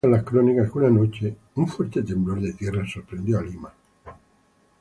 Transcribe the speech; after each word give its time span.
Cuentan 0.03 0.19
las 0.23 0.27
crónicas 0.31 0.71
que 0.71 0.77
una 0.79 0.89
noche 0.89 1.35
un 1.57 1.67
fuerte 1.67 2.01
temblor 2.01 2.41
de 2.41 2.53
tierra 2.53 2.83
sorprendió 2.87 3.37
a 3.37 3.41
Lima. 3.43 3.71